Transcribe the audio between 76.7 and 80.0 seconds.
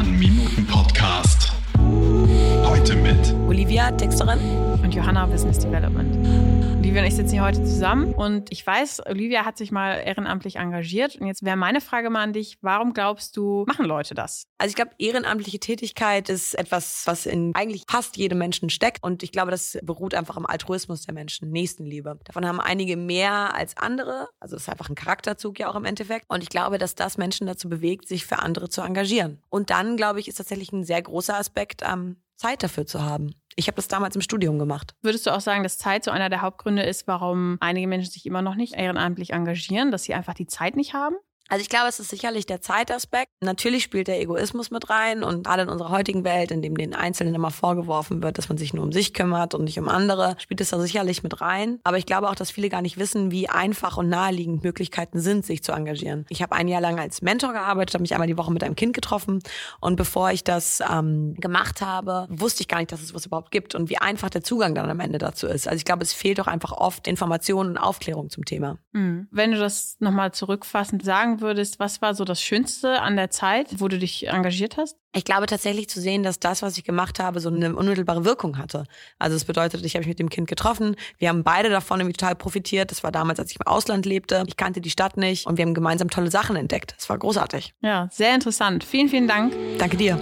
ich gemacht habe, so eine unmittelbare Wirkung hatte. Also es bedeutet, ich habe